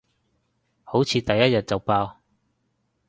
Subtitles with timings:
[0.83, 2.21] 好似第一日就爆